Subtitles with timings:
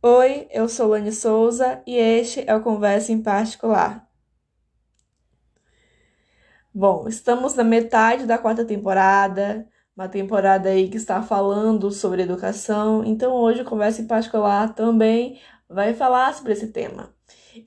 [0.00, 4.08] Oi, eu sou Lani Souza e este é o Conversa em Particular.
[6.72, 13.04] Bom, estamos na metade da quarta temporada, uma temporada aí que está falando sobre educação,
[13.04, 17.12] então hoje o Conversa em Particular também vai falar sobre esse tema.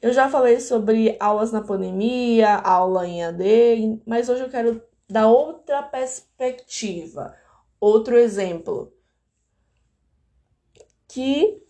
[0.01, 5.27] Eu já falei sobre aulas na pandemia, aula em AD, mas hoje eu quero dar
[5.27, 7.35] outra perspectiva,
[7.77, 8.93] outro exemplo.
[11.09, 11.61] Que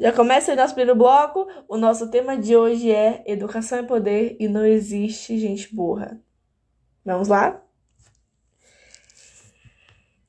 [0.00, 1.46] já começa aí nosso primeiro bloco.
[1.68, 6.18] O nosso tema de hoje é Educação é Poder e não existe gente burra.
[7.04, 7.62] Vamos lá?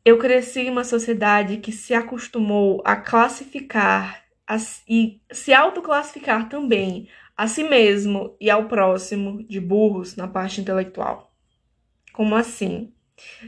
[0.03, 7.07] Eu cresci em uma sociedade que se acostumou a classificar as, e se autoclassificar também
[7.37, 11.31] a si mesmo e ao próximo de burros na parte intelectual.
[12.11, 12.93] Como assim?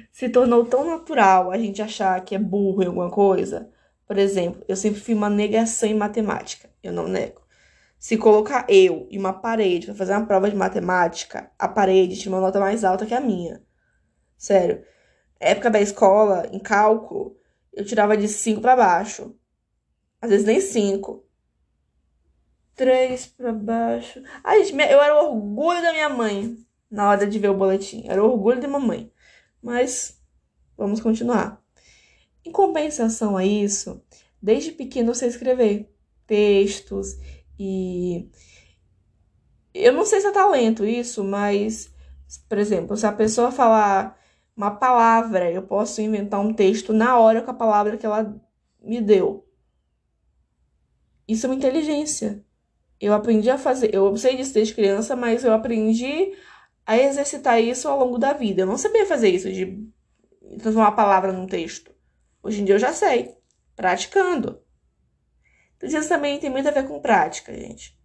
[0.10, 3.73] Se tornou tão natural a gente achar que é burro em alguma coisa.
[4.14, 6.70] Por exemplo, eu sempre fui uma negação em matemática.
[6.84, 7.42] Eu não nego.
[7.98, 12.32] Se colocar eu e uma parede para fazer uma prova de matemática, a parede tinha
[12.32, 13.64] uma nota mais alta que a minha.
[14.38, 14.86] Sério.
[15.40, 17.36] Época da escola, em cálculo,
[17.74, 19.36] eu tirava de 5 para baixo.
[20.22, 21.26] Às vezes nem 5.
[22.76, 24.22] 3 para baixo.
[24.44, 26.56] Ai, gente, eu era o orgulho da minha mãe
[26.88, 28.04] na hora de ver o boletim.
[28.08, 29.12] Era o orgulho da mamãe.
[29.60, 30.22] Mas
[30.78, 31.63] vamos continuar.
[32.46, 34.02] Em compensação a isso,
[34.42, 35.90] desde pequeno eu sei escrever
[36.28, 37.18] textos
[37.58, 38.30] e
[39.74, 41.94] eu não sei se é talento isso, mas
[42.48, 44.20] por exemplo, se a pessoa falar
[44.56, 48.36] uma palavra, eu posso inventar um texto na hora com a palavra que ela
[48.82, 49.48] me deu.
[51.28, 52.44] Isso é uma inteligência.
[53.00, 56.34] Eu aprendi a fazer, eu sei disso desde criança, mas eu aprendi
[56.86, 58.62] a exercitar isso ao longo da vida.
[58.62, 59.88] Eu não sabia fazer isso de
[60.60, 61.93] transformar a palavra num texto.
[62.44, 63.38] Hoje em dia eu já sei,
[63.74, 64.62] praticando.
[65.82, 67.98] Isso também tem muito a ver com prática, gente.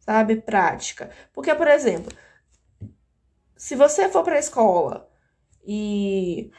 [0.00, 0.36] Sabe?
[0.36, 1.10] Prática.
[1.32, 2.10] Porque, por exemplo,
[3.56, 5.08] se você for pra escola
[5.66, 6.50] e.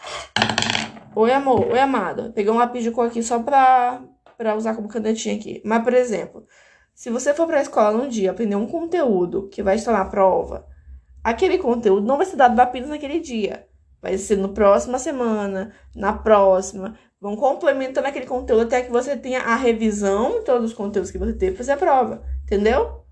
[1.16, 1.67] Oi, amor.
[1.72, 2.31] Oi, amada.
[2.33, 4.03] Peguei um lápis de cor aqui só pra,
[4.38, 5.61] pra usar como canetinha aqui.
[5.66, 6.47] Mas, por exemplo,
[6.94, 10.67] se você for pra escola num dia aprender um conteúdo que vai estar na prova,
[11.23, 13.67] aquele conteúdo não vai ser dado apenas naquele dia.
[14.05, 16.95] Vai ser no próxima semana, na próxima.
[17.19, 21.17] Vão complementando aquele conteúdo até que você tenha a revisão de todos os conteúdos que
[21.17, 22.23] você teve fazer a prova.
[22.43, 23.03] Entendeu?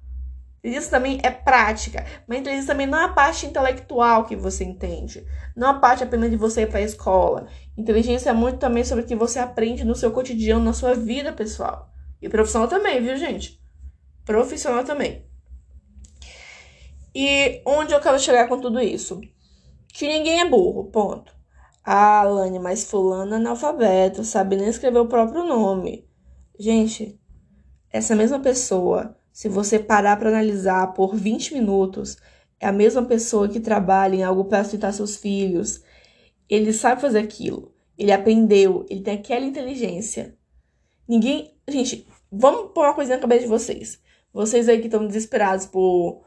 [0.63, 2.05] Isso também é prática.
[2.27, 5.25] Mas inteligência também não é a parte intelectual que você entende.
[5.55, 7.47] Não é a parte apenas de você ir para a escola.
[7.75, 11.33] Inteligência é muito também sobre o que você aprende no seu cotidiano, na sua vida
[11.33, 11.89] pessoal.
[12.21, 13.59] E profissional também, viu, gente?
[14.23, 15.25] Profissional também.
[17.15, 19.19] E onde eu quero chegar com tudo isso?
[19.93, 21.31] Que ninguém é burro, ponto.
[21.85, 26.09] Ah, Alane, mas fulano é analfabeto, sabe nem escrever o próprio nome.
[26.59, 27.19] Gente,
[27.91, 32.17] essa mesma pessoa, se você parar para analisar por 20 minutos,
[32.59, 35.83] é a mesma pessoa que trabalha em algo para sustentar seus filhos.
[36.49, 37.71] Ele sabe fazer aquilo.
[37.95, 40.35] Ele aprendeu, ele tem aquela inteligência.
[41.07, 41.55] Ninguém.
[41.67, 44.01] Gente, vamos pôr uma coisinha na cabeça de vocês.
[44.33, 46.23] Vocês aí que estão desesperados por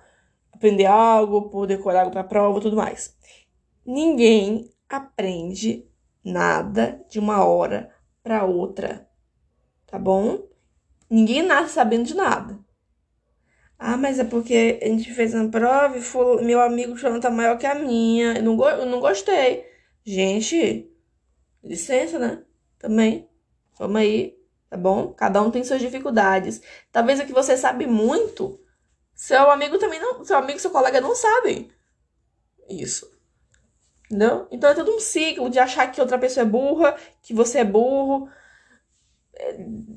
[0.53, 3.16] aprender algo, por decorar algo para prova, tudo mais.
[3.86, 5.88] Ninguém aprende
[6.24, 9.08] nada de uma hora para outra,
[9.86, 10.48] tá bom?
[11.08, 12.58] Ninguém nasce sabendo de nada.
[13.78, 17.58] Ah, mas é porque a gente fez uma prova e meu amigo chorando tá maior
[17.58, 18.38] que a minha.
[18.38, 19.64] Eu não, eu não gostei.
[20.04, 20.91] Gente,
[21.62, 22.42] licença, né?
[22.78, 23.28] Também.
[23.78, 24.36] Vamos aí,
[24.68, 25.12] tá bom?
[25.12, 26.60] Cada um tem suas dificuldades.
[26.91, 28.58] Talvez o que você sabe muito,
[29.14, 30.24] seu amigo também não.
[30.24, 31.70] Seu amigo, seu colega não sabem.
[32.68, 33.16] Isso.
[34.06, 34.47] Entendeu?
[34.50, 37.65] Então é todo um ciclo de achar que outra pessoa é burra, que você é
[37.65, 38.28] burro.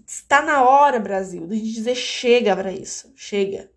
[0.05, 3.13] Está na hora, Brasil, de dizer chega para isso.
[3.15, 3.71] Chega.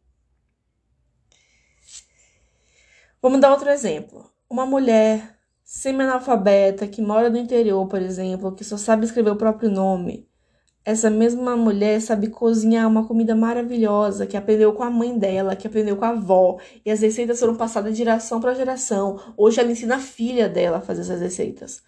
[3.21, 4.33] Vamos dar outro exemplo.
[4.51, 9.71] Uma mulher semi-analfabeta que mora no interior, por exemplo, que só sabe escrever o próprio
[9.71, 10.29] nome,
[10.85, 15.67] essa mesma mulher sabe cozinhar uma comida maravilhosa que aprendeu com a mãe dela, que
[15.67, 19.21] aprendeu com a avó, e as receitas foram passadas de geração para geração.
[19.37, 21.83] Hoje ela ensina a filha dela a fazer essas receitas.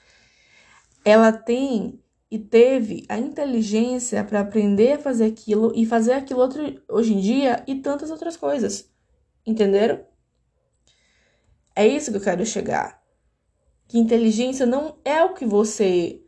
[1.05, 6.83] Ela tem e teve a inteligência para aprender a fazer aquilo e fazer aquilo outro,
[6.89, 8.89] hoje em dia e tantas outras coisas.
[9.47, 10.01] Entenderam?
[11.77, 13.03] É isso que eu quero chegar.
[13.87, 16.24] Que inteligência não é o que você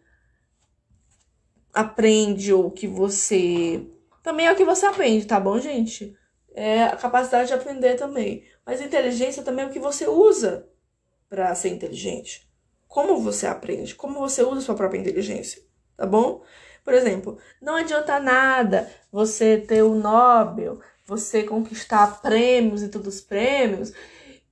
[1.76, 3.86] aprende ou que você.
[4.22, 6.16] Também é o que você aprende, tá bom, gente?
[6.54, 8.44] É a capacidade de aprender também.
[8.64, 10.66] Mas inteligência também é o que você usa
[11.28, 12.50] para ser inteligente.
[12.88, 15.62] Como você aprende, como você usa sua própria inteligência,
[15.96, 16.42] tá bom?
[16.82, 23.20] Por exemplo, não adianta nada você ter o Nobel, você conquistar prêmios e todos os
[23.20, 23.92] prêmios,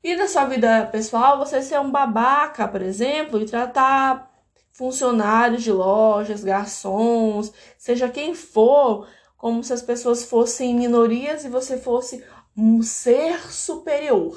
[0.03, 4.34] e na sua vida pessoal você ser um babaca, por exemplo, e tratar
[4.75, 11.79] funcionários de lojas, garçons, seja quem for, como se as pessoas fossem minorias e você
[11.79, 12.25] fosse
[12.57, 14.37] um ser superior.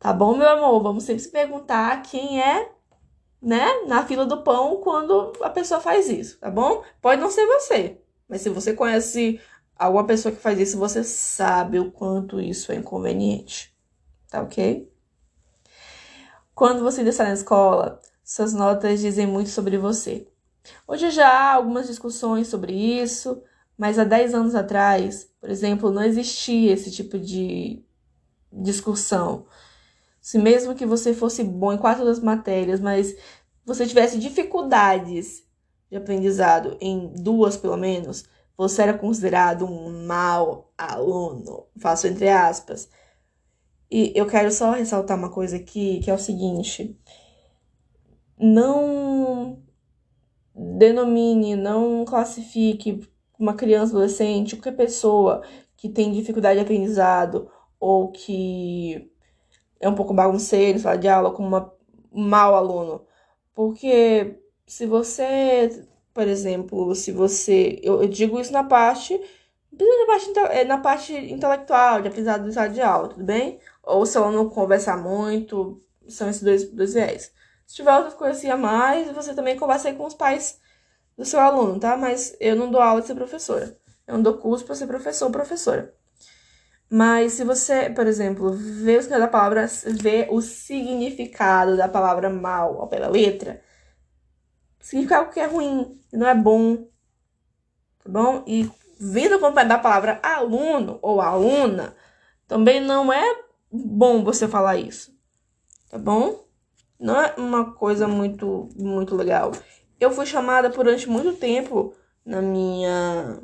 [0.00, 0.82] Tá bom, meu amor?
[0.82, 2.72] Vamos sempre se perguntar quem é,
[3.40, 6.82] né, na fila do pão quando a pessoa faz isso, tá bom?
[7.00, 9.40] Pode não ser você, mas se você conhece
[9.78, 13.72] alguma pessoa que faz isso, você sabe o quanto isso é inconveniente,
[14.28, 14.90] tá ok?
[16.52, 18.00] Quando você está na escola,
[18.30, 20.28] suas notas dizem muito sobre você.
[20.86, 23.42] Hoje já há algumas discussões sobre isso,
[23.76, 27.82] mas há 10 anos atrás, por exemplo, não existia esse tipo de
[28.52, 29.46] discussão.
[30.20, 33.16] Se mesmo que você fosse bom em quatro das matérias, mas
[33.64, 35.42] você tivesse dificuldades
[35.90, 38.26] de aprendizado em duas pelo menos,
[38.56, 41.66] você era considerado um mau aluno.
[41.80, 42.88] Faço entre aspas.
[43.90, 46.96] E eu quero só ressaltar uma coisa aqui, que é o seguinte:
[48.40, 49.62] não
[50.54, 53.06] denomine, não classifique
[53.38, 55.42] uma criança, adolescente, qualquer pessoa
[55.76, 59.10] que tem dificuldade de aprendizado ou que
[59.80, 61.56] é um pouco bagunceiro sala de aula como
[62.12, 63.06] um mau aluno.
[63.54, 67.78] Porque se você, por exemplo, se você.
[67.82, 69.18] Eu, eu digo isso na parte.
[69.72, 73.58] Na parte, é, na parte intelectual, de aprendizado em sala de aula, tudo bem?
[73.82, 77.32] Ou se ela não conversar muito, são esses dois, dois viés.
[77.70, 80.60] Se tiver outras coisas assim a mais, você também conversa com os pais
[81.16, 81.96] do seu aluno, tá?
[81.96, 83.78] Mas eu não dou aula de ser professora.
[84.08, 85.94] Eu não dou curso para ser professor ou professora.
[86.90, 92.28] Mas se você, por exemplo, vê o significado da palavra, vê o significado da palavra
[92.28, 93.62] mal pé da letra,
[94.80, 96.88] significa algo que é ruim, e não é bom.
[98.02, 98.42] Tá bom?
[98.48, 98.68] E
[98.98, 101.94] vindo com da palavra aluno ou aluna,
[102.48, 105.16] também não é bom você falar isso.
[105.88, 106.49] Tá bom?
[107.00, 109.52] Não é uma coisa muito muito legal.
[109.98, 111.94] Eu fui chamada durante muito tempo
[112.24, 113.40] na minha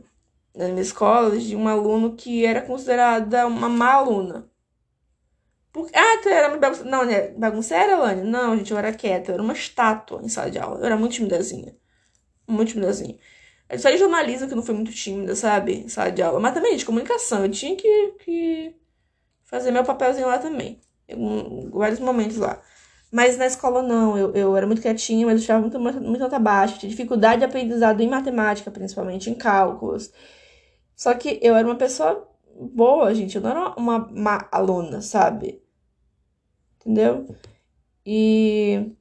[0.54, 4.50] na minha escola de um aluno que era considerada uma má aluna.
[5.94, 6.90] Ah, tu era bagunceira.
[6.90, 7.28] Não, né?
[7.28, 8.22] Bagunceira, Lani?
[8.22, 9.30] Não, gente, eu era quieta.
[9.30, 10.80] Eu era uma estátua em sala de aula.
[10.80, 11.76] Eu era muito timidazinha.
[12.48, 13.18] Muito timidazinha.
[13.68, 15.74] Eu só de jornalismo que não foi muito tímida, sabe?
[15.84, 16.40] Em sala de aula.
[16.40, 17.44] Mas também de comunicação.
[17.44, 18.76] Eu tinha que, que
[19.44, 20.80] fazer meu papelzinho lá também.
[21.08, 22.62] Em vários momentos lá.
[23.16, 26.20] Mas na escola não, eu, eu era muito quietinha, mas eu estava muito, muito, muito
[26.20, 26.76] nota baixa.
[26.76, 30.12] Tinha dificuldade de aprendizado em matemática, principalmente em cálculos.
[30.94, 33.36] Só que eu era uma pessoa boa, gente.
[33.36, 35.62] Eu não era uma má aluna, sabe?
[36.78, 37.26] Entendeu?
[38.04, 38.92] E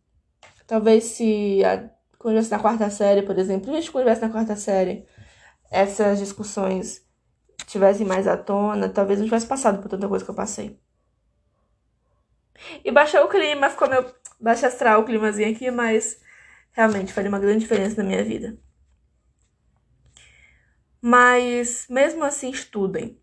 [0.66, 4.28] talvez se a, quando eu estivesse na quarta série, por exemplo, principalmente quando eu estivesse
[4.28, 5.06] na quarta série,
[5.70, 7.06] essas discussões
[7.68, 10.80] tivessem mais à tona, talvez não tivesse passado por tanta coisa que eu passei.
[12.84, 16.20] E baixou o clima, ficou meu baixo astral o climazinho aqui, mas
[16.72, 18.58] realmente faria uma grande diferença na minha vida.
[21.02, 23.20] Mas mesmo assim, estudem.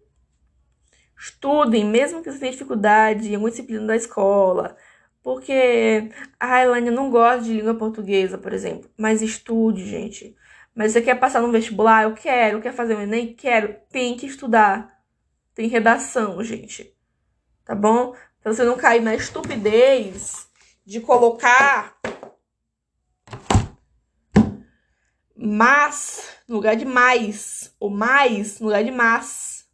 [1.19, 4.77] Estudem, mesmo que você tenha dificuldade em alguma disciplina da escola.
[5.23, 8.91] Porque a Elaine não gosta de língua portuguesa, por exemplo.
[8.97, 10.37] Mas estude, gente.
[10.75, 12.05] Mas você quer passar no vestibular?
[12.05, 12.61] Eu quero.
[12.61, 13.35] Quer fazer o Enem?
[13.35, 13.77] Quero.
[13.91, 15.01] Tem que estudar.
[15.55, 16.93] Tem redação, gente.
[17.65, 18.15] Tá bom?
[18.43, 20.49] Pra você não cair na estupidez
[20.85, 21.97] de colocar
[25.35, 29.67] mas no lugar de mais, ou mais no lugar de mas.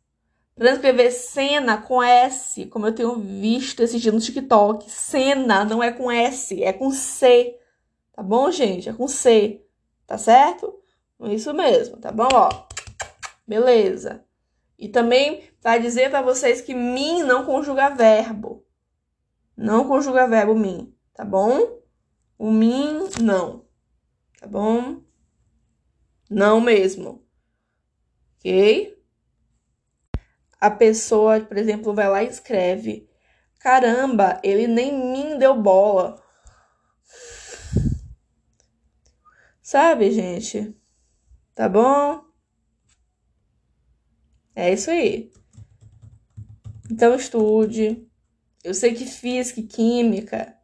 [0.57, 4.91] Transcrever cena com S, como eu tenho visto esse dia no TikTok.
[4.91, 7.57] Cena não é com S, é com C.
[8.13, 8.89] Tá bom, gente?
[8.89, 9.63] É com C.
[10.07, 10.75] Tá certo?
[11.25, 12.29] Isso mesmo, tá bom?
[12.33, 12.49] Ó.
[13.47, 14.25] Beleza.
[14.79, 18.65] E também vai dizer para vocês que mim não conjuga verbo.
[19.57, 21.83] Não conjuga verbo mim, tá bom?
[22.39, 23.67] O mim não.
[24.39, 25.03] Tá bom?
[26.31, 27.27] Não mesmo.
[28.37, 28.97] Ok?
[30.61, 33.09] A pessoa, por exemplo, vai lá e escreve:
[33.59, 36.23] Caramba, ele nem me deu bola.
[39.61, 40.75] Sabe, gente?
[41.55, 42.28] Tá bom?
[44.59, 45.31] É isso aí.
[46.91, 48.05] Então estude.
[48.65, 50.59] Eu sei que física e química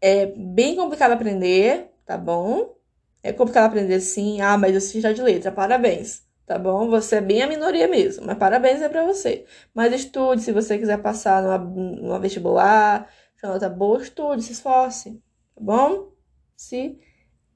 [0.00, 2.76] é bem complicado aprender, tá bom?
[3.22, 4.40] É complicado aprender sim.
[4.42, 5.50] Ah, mas eu sei já de letra.
[5.50, 6.90] Parabéns, tá bom?
[6.90, 9.46] Você é bem a minoria mesmo, mas parabéns é pra você.
[9.74, 13.10] Mas estude, se você quiser passar numa, numa vestibular,
[13.42, 15.22] nota boa, estude, se esforce,
[15.54, 16.12] tá bom?
[16.56, 16.98] Se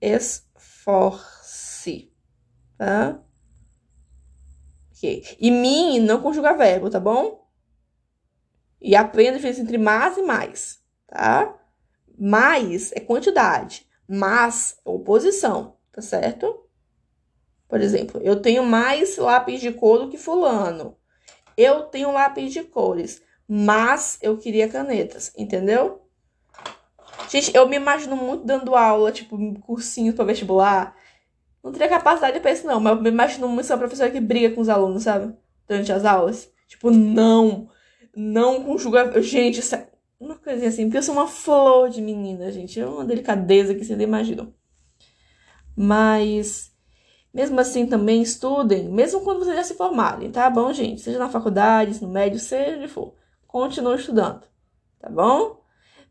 [0.01, 1.40] esforce,
[2.81, 3.21] tá?
[4.91, 5.37] Ok.
[5.39, 7.47] E mim não conjuga verbo, tá bom?
[8.81, 11.55] E aprenda a diferença entre mais e mais, tá?
[12.19, 16.65] Mais é quantidade, mas é oposição, tá certo?
[17.69, 20.97] Por exemplo, eu tenho mais lápis de cor do que fulano.
[21.59, 26.09] Eu tenho lápis de cores, mas eu queria canetas, entendeu?
[27.29, 30.97] Gente, eu me imagino muito dando aula, tipo, cursinho para vestibular.
[31.63, 34.21] Não teria capacidade pra isso, não, mas eu me imagino muito ser uma professora que
[34.21, 35.35] briga com os alunos, sabe?
[35.69, 36.51] Durante as aulas.
[36.67, 37.69] Tipo, não,
[38.17, 39.21] não conjuga.
[39.21, 39.89] Gente, isso é
[40.19, 42.81] uma coisinha assim, porque eu sou uma flor de menina, gente.
[42.81, 44.55] É uma delicadeza que vocês nem imaginam.
[45.77, 46.71] Mas
[47.33, 51.01] mesmo assim, também estudem, mesmo quando vocês já se formarem, tá bom, gente?
[51.01, 53.15] Seja na faculdade, no médio, seja onde for.
[53.47, 54.43] Continue estudando,
[54.99, 55.61] tá bom?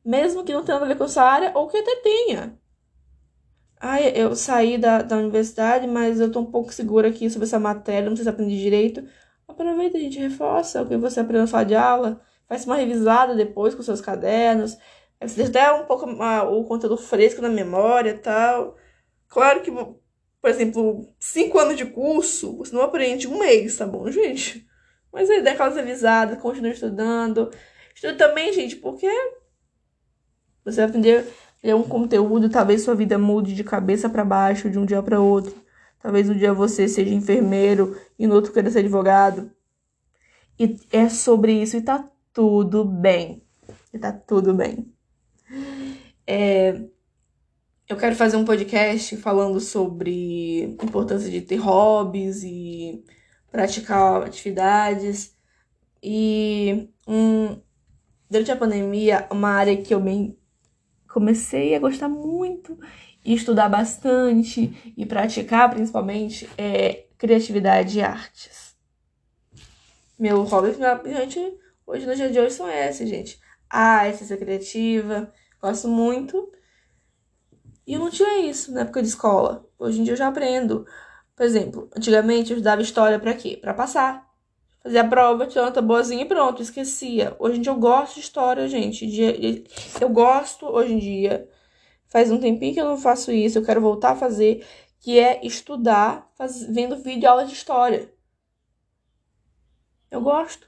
[0.04, 2.58] Mesmo que não tenha nada a ver com essa área, ou que até tenha.
[3.80, 7.60] Ai, eu saí da, da universidade, mas eu tô um pouco segura aqui sobre essa
[7.60, 9.08] matéria, não sei se aprendi direito.
[9.48, 13.36] Aproveita, a gente, reforça o que você aprendeu na sala de aula, faz uma revisada
[13.36, 14.78] depois com seus cadernos,
[15.22, 18.78] você até um pouco ah, o conteúdo fresco na memória tal.
[19.28, 19.72] Claro que
[20.42, 24.66] por exemplo, cinco anos de curso, você não aprende um mês, tá bom, gente?
[25.12, 27.52] Mas aí dá aquelas avisadas, continua estudando.
[27.94, 29.10] Estuda também, gente, porque
[30.64, 31.28] você vai aprender
[31.64, 35.20] ler um conteúdo, talvez sua vida mude de cabeça para baixo de um dia para
[35.20, 35.56] outro.
[36.02, 39.52] Talvez um dia você seja enfermeiro e no outro queira ser advogado.
[40.58, 43.44] E é sobre isso e tá tudo bem.
[43.94, 44.94] E tá tudo bem.
[46.26, 46.82] É,
[47.88, 53.04] eu quero fazer um podcast falando sobre a importância de ter hobbies e
[53.52, 55.36] praticar atividades.
[56.02, 57.60] E um,
[58.30, 60.39] durante a pandemia, uma área que eu bem
[61.10, 62.78] comecei a gostar muito
[63.26, 68.76] e estudar bastante e praticar principalmente é criatividade e artes.
[70.18, 73.40] Meu hobby, gente, hoje no dia de hoje são esses, gente.
[73.70, 76.52] Arte, ser criativa, gosto muito.
[77.86, 79.68] E eu não tinha isso na época de escola.
[79.78, 80.86] Hoje em dia eu já aprendo.
[81.36, 83.58] Por exemplo, antigamente eu estudava história para quê?
[83.60, 84.29] Para passar.
[84.82, 87.36] Fazia a prova, tinha nota boazinha e pronto, esquecia.
[87.38, 89.06] Hoje em dia eu gosto de história, gente.
[90.00, 91.50] Eu gosto hoje em dia.
[92.08, 94.66] Faz um tempinho que eu não faço isso, eu quero voltar a fazer,
[95.00, 98.12] que é estudar faz, vendo vídeo aula de história.
[100.10, 100.68] Eu gosto.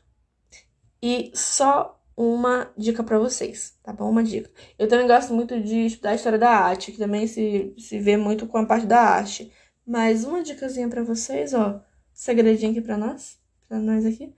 [1.01, 4.09] E só uma dica para vocês, tá bom?
[4.09, 4.51] Uma dica.
[4.77, 8.17] Eu também gosto muito de estudar a história da arte, que também se, se vê
[8.17, 9.51] muito com a parte da arte.
[9.85, 11.81] Mas uma dicasinha para vocês, ó,
[12.13, 13.40] segredinho aqui para nós,
[13.79, 14.33] nós aqui.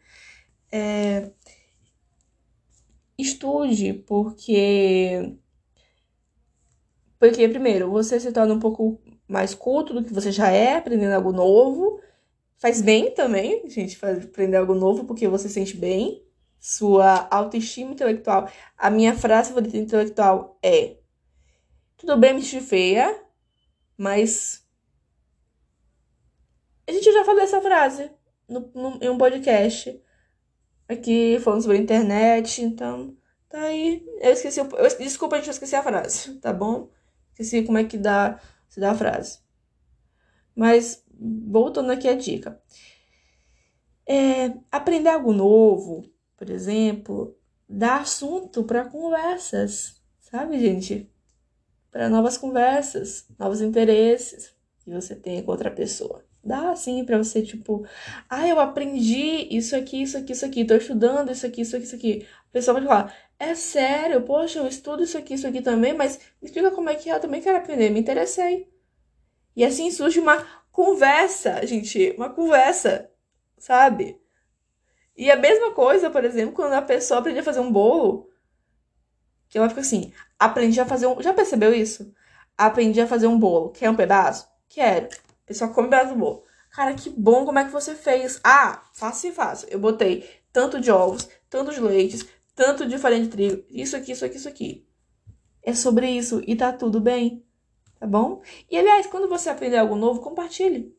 [0.71, 1.31] É...
[3.17, 5.37] Estude, porque
[7.23, 11.13] porque primeiro, você se torna um pouco mais culto do que você já é, aprendendo
[11.13, 12.01] algo novo.
[12.57, 16.21] Faz bem também, gente, aprender algo novo porque você se sente bem
[16.59, 18.49] sua autoestima intelectual.
[18.77, 20.97] A minha frase favorita intelectual é:
[21.95, 23.23] Tudo bem me feia,
[23.97, 24.67] mas.
[26.85, 28.11] A gente já falou essa frase
[28.47, 30.01] no, no, em um podcast
[30.87, 33.15] aqui falando sobre a internet, então.
[33.49, 34.05] Tá aí.
[34.19, 34.59] Eu esqueci.
[34.59, 34.69] Eu,
[34.99, 36.89] desculpa, gente, eu esqueci a frase, tá bom?
[37.31, 39.39] Esqueci como é que dá, se dá a frase.
[40.55, 42.61] Mas, voltando aqui a dica.
[44.05, 47.37] É, aprender algo novo por exemplo,
[47.69, 51.09] dá assunto para conversas, sabe, gente?
[51.89, 56.25] Para novas conversas, novos interesses que você tem com outra pessoa.
[56.43, 57.85] Dá assim para você, tipo,
[58.29, 61.85] ah, eu aprendi isso aqui, isso aqui, isso aqui, tô estudando isso aqui, isso aqui,
[61.85, 62.27] isso aqui.
[62.49, 66.17] A pessoa vai falar, é sério, poxa, eu estudo isso aqui, isso aqui também, mas
[66.41, 68.67] me explica como é que é, eu também quero aprender, me interessei.
[69.55, 73.09] E assim surge uma conversa, gente, uma conversa,
[73.57, 74.19] sabe?
[75.15, 78.29] E a mesma coisa, por exemplo, quando a pessoa aprende a fazer um bolo,
[79.47, 81.21] que ela fica assim, aprendi a fazer um.
[81.21, 82.11] Já percebeu isso?
[82.57, 83.69] Aprendi a fazer um bolo.
[83.69, 84.47] Quer um pedaço?
[84.67, 85.07] Quero.
[85.43, 86.43] A pessoa come pedaço do bolo.
[86.71, 88.39] Cara, que bom, como é que você fez?
[88.43, 89.67] Ah, fácil e fácil.
[89.69, 94.11] Eu botei tanto de ovos, tanto de leites, tanto de farinha de trigo, isso aqui,
[94.11, 94.87] isso aqui, isso aqui.
[95.61, 97.43] É sobre isso e tá tudo bem.
[97.99, 98.41] Tá bom?
[98.69, 100.95] E aliás, quando você aprender algo novo, compartilhe.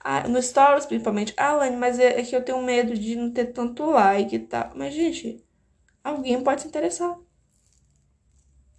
[0.00, 1.34] Ah, no Stories, principalmente.
[1.36, 4.38] Ah, Lani, mas é, é, que eu tenho medo de não ter tanto like e
[4.38, 4.72] tal.
[4.74, 5.44] Mas, gente,
[6.02, 7.18] alguém pode se interessar.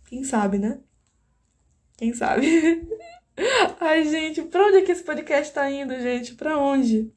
[0.07, 0.79] Quem sabe, né?
[1.97, 2.47] Quem sabe?
[3.79, 6.33] Ai, gente, pra onde é que esse podcast tá indo, gente?
[6.35, 7.13] Pra onde?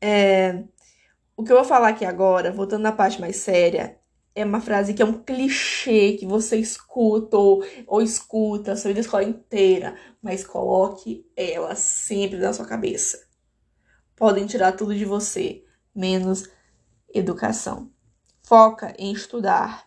[0.00, 0.64] É...
[1.36, 3.98] O que eu vou falar aqui agora, voltando na parte mais séria,
[4.34, 8.88] é uma frase que é um clichê que você escuta ou, ou escuta a sua
[8.88, 13.26] vida escola inteira, mas coloque ela sempre na sua cabeça.
[14.16, 15.64] Podem tirar tudo de você,
[15.94, 16.48] menos
[17.12, 17.90] educação.
[18.42, 19.86] Foca em estudar.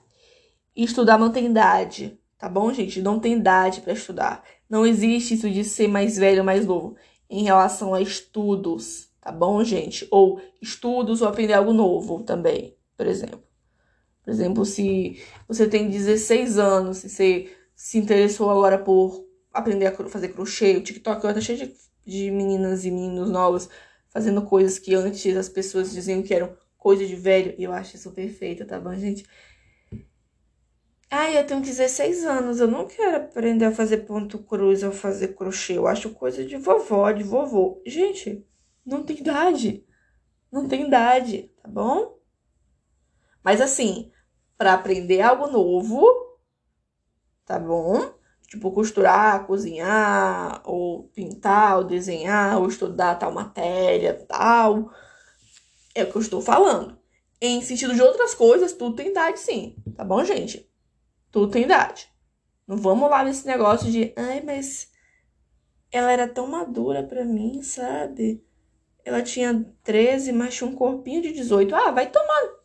[0.76, 3.02] Estudar tem idade, tá bom, gente?
[3.02, 4.44] Não tem idade para estudar.
[4.70, 6.98] Não existe isso de ser mais velho ou mais novo
[7.30, 10.06] em relação a estudos, tá bom, gente?
[10.12, 13.42] Ou estudos ou aprender algo novo também, por exemplo.
[14.22, 19.94] Por exemplo, se você tem 16 anos, se você se interessou agora por aprender a
[20.10, 21.74] fazer crochê, o TikTok tá cheio de,
[22.06, 23.70] de meninas e meninos novos
[24.10, 27.56] fazendo coisas que antes as pessoas diziam que eram coisa de velho.
[27.58, 29.26] E eu acho isso perfeito, tá bom, gente?
[31.16, 35.36] Ai, eu tenho 16 anos, eu não quero aprender a fazer ponto cruz ou fazer
[35.36, 35.78] crochê.
[35.78, 37.80] Eu acho coisa de vovó, de vovô.
[37.86, 38.44] Gente,
[38.84, 39.86] não tem idade.
[40.52, 42.18] Não tem idade, tá bom?
[43.44, 44.12] Mas assim,
[44.58, 46.04] para aprender algo novo,
[47.46, 48.16] tá bom?
[48.48, 54.92] Tipo, costurar, cozinhar, ou pintar, ou desenhar, ou estudar tal matéria, tal.
[55.94, 56.98] É o que eu estou falando.
[57.40, 60.73] Em sentido de outras coisas, tudo tem idade sim, tá bom, gente?
[61.34, 62.08] Tudo tem idade.
[62.66, 64.90] Não vamos lá nesse negócio de, ai, mas
[65.92, 68.42] ela era tão madura para mim, sabe?
[69.04, 71.76] Ela tinha 13, mas tinha um corpinho de 18.
[71.76, 72.64] Ah, vai tomar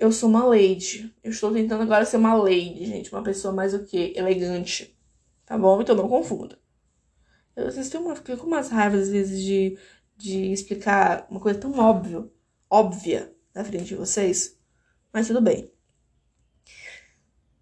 [0.00, 1.14] eu sou uma lady.
[1.22, 3.12] Eu estou tentando agora ser uma lady, gente.
[3.12, 4.14] Uma pessoa mais o quê?
[4.16, 4.98] Elegante.
[5.44, 5.82] Tá bom?
[5.82, 6.58] Então não confunda.
[7.54, 9.78] Eu, vocês têm uma, fico com umas raivas, às vezes, de,
[10.16, 11.74] de explicar uma coisa tão
[12.70, 14.58] óbvia na frente de vocês.
[15.12, 15.70] Mas tudo bem.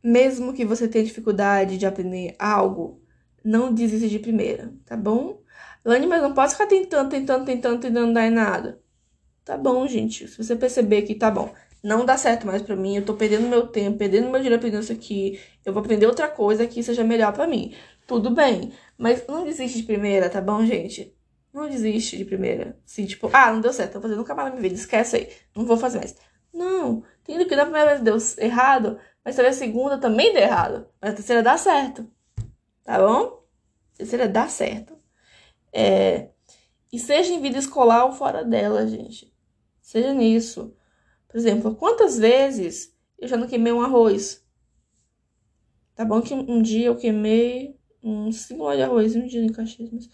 [0.09, 2.99] Mesmo que você tenha dificuldade de aprender algo,
[3.45, 5.43] não desista de primeira, tá bom?
[5.85, 8.81] Lani, mas não posso ficar tentando, tentando, tentando, tentando, dar em nada.
[9.45, 10.27] Tá bom, gente.
[10.27, 11.53] Se você perceber que tá bom,
[11.85, 14.83] não dá certo mais para mim, eu tô perdendo meu tempo, perdendo meu dinheiro aprendendo
[14.83, 17.75] isso aqui, eu vou aprender outra coisa que seja melhor para mim.
[18.07, 21.15] Tudo bem, mas não desiste de primeira, tá bom, gente?
[21.53, 22.79] Não desiste de primeira.
[22.87, 25.29] Assim, tipo, ah, não deu certo, tô fazendo nunca mais na minha vida, esquece aí,
[25.55, 26.17] não vou fazer mais.
[26.51, 30.89] Não, tendo que da primeira vez deu errado, mas talvez a segunda também dê errado,
[31.01, 32.11] mas a terceira dá certo,
[32.85, 33.45] tá bom?
[33.95, 34.99] A terceira dá certo.
[35.73, 36.31] É...
[36.91, 39.33] E seja em vida escolar ou fora dela, gente.
[39.83, 40.75] Seja nisso.
[41.29, 44.43] Por exemplo, quantas vezes eu já não queimei um arroz?
[45.95, 49.91] Tá bom que um dia eu queimei uns 5 de arroz um dia em Caxias,
[49.93, 50.09] mas...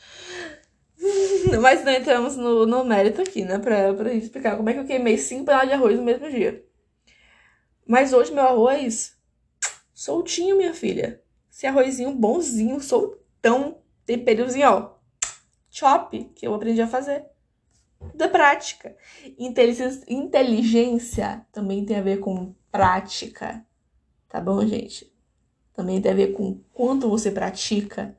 [1.61, 3.59] mas não entramos no, no mérito aqui, né?
[3.59, 6.65] Pra, pra explicar como é que eu queimei 5 paneladas de arroz no mesmo dia.
[7.87, 9.17] Mas hoje meu arroz
[9.93, 11.23] soltinho, minha filha.
[11.51, 14.95] Esse arrozinho bonzinho, soltão, temperozinho, ó.
[15.71, 17.27] Chop, que eu aprendi a fazer
[18.15, 18.97] da prática.
[19.39, 23.65] Inteligência, também tem a ver com prática,
[24.29, 25.13] tá bom, gente?
[25.73, 28.19] Também tem a ver com quanto você pratica,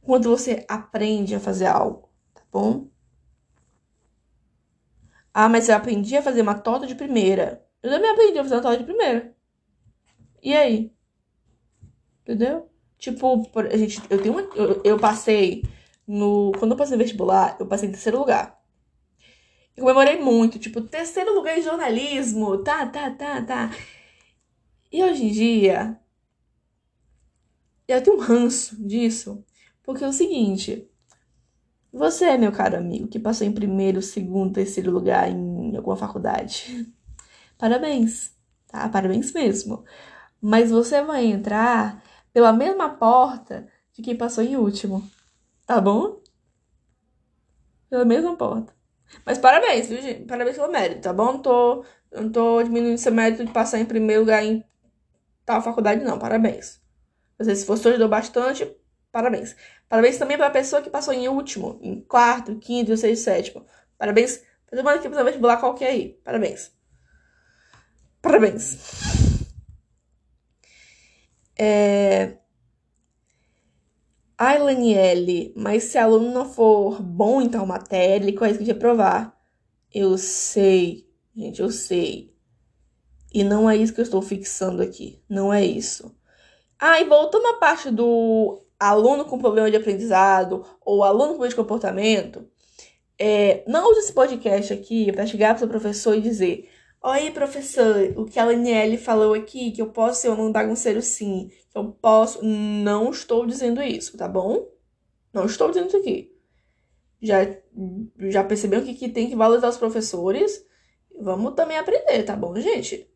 [0.00, 2.88] quanto você aprende a fazer algo, tá bom?
[5.32, 7.64] Ah, mas eu aprendi a fazer uma torta de primeira.
[7.82, 9.34] Eu também aprendi a fazer uma torta de primeira.
[10.42, 10.92] E aí?
[12.22, 12.68] Entendeu?
[12.98, 15.62] Tipo, a gente, eu tenho uma, eu, eu passei
[16.06, 16.52] no.
[16.58, 18.58] Quando eu passei no vestibular, eu passei em terceiro lugar.
[19.76, 23.70] Eu comemorei muito, tipo, terceiro lugar em jornalismo, tá, tá, tá, tá.
[24.90, 25.98] E hoje em dia,
[27.86, 29.44] eu tenho um ranço disso,
[29.82, 30.87] porque é o seguinte.
[31.92, 36.86] Você, meu caro amigo, que passou em primeiro, segundo, terceiro lugar em alguma faculdade,
[37.58, 38.32] parabéns,
[38.68, 38.88] tá?
[38.88, 39.84] Parabéns mesmo.
[40.40, 45.08] Mas você vai entrar pela mesma porta de quem passou em último.
[45.66, 46.20] Tá bom?
[47.90, 48.74] Pela mesma porta.
[49.24, 50.26] Mas parabéns, viu, gente?
[50.26, 51.32] Parabéns pelo mérito, tá bom?
[51.34, 54.64] Não tô, não tô diminuindo seu mérito de passar em primeiro lugar em
[55.44, 56.18] tal faculdade, não.
[56.18, 56.80] Parabéns.
[57.38, 58.70] Você, se você ajudou bastante,
[59.12, 59.56] parabéns.
[59.88, 63.66] Parabéns também pra pessoa que passou em último, em quarto, quinto, sexto, sétimo.
[63.96, 66.20] Parabéns pra todo mundo que precisa vestibular qualquer aí.
[66.24, 66.72] Parabéns.
[68.20, 68.78] Parabéns.
[71.58, 72.36] É...
[74.36, 79.36] Ai, Laniele, mas se aluno não for bom em tal matéria, ele corre de reprovar.
[79.92, 82.32] Eu sei, gente, eu sei.
[83.34, 85.20] E não é isso que eu estou fixando aqui.
[85.28, 86.14] Não é isso.
[86.78, 91.48] Ah, e voltando à parte do aluno com problema de aprendizado ou aluno com problema
[91.48, 92.48] de comportamento,
[93.18, 96.70] é, não use esse podcast aqui para chegar para o professor e dizer:
[97.02, 101.02] Oi, professor, o que a Laniele falou aqui, que eu posso ser um aluno bagunceiro
[101.02, 102.44] sim, que eu posso.
[102.44, 104.68] Não estou dizendo isso, tá bom?
[105.32, 106.32] Não estou dizendo isso aqui.
[107.20, 107.38] Já,
[108.30, 110.64] já percebeu que, que tem que valorizar os professores,
[111.20, 113.08] vamos também aprender, tá bom, gente?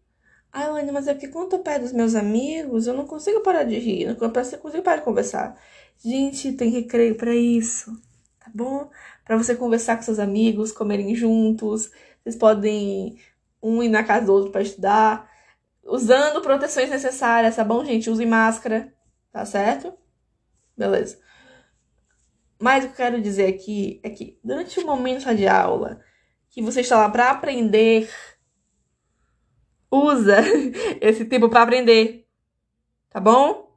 [0.52, 3.40] Ai, Elaine, mas é porque quando eu tô perto dos meus amigos, eu não consigo
[3.40, 5.58] parar de rir, não consigo parar de conversar.
[5.98, 7.90] Gente, tem recreio para isso,
[8.38, 8.90] tá bom?
[9.24, 11.90] Para você conversar com seus amigos, comerem juntos,
[12.22, 13.18] vocês podem
[13.62, 15.30] um ir na casa do outro para estudar,
[15.84, 18.10] usando proteções necessárias, tá bom, gente?
[18.10, 18.92] Use máscara,
[19.32, 19.94] tá certo?
[20.76, 21.18] Beleza.
[22.60, 26.00] Mas o que eu quero dizer aqui é que durante o momento de aula,
[26.50, 28.08] que você está lá para aprender
[29.92, 30.38] usa
[31.02, 32.26] esse tempo para aprender.
[33.10, 33.70] Tá bom?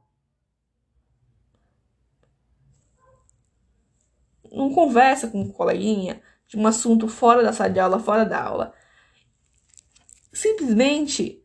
[4.50, 8.42] Não conversa com um coleguinha de um assunto fora da sala de aula, fora da
[8.42, 8.72] aula.
[10.32, 11.44] Simplesmente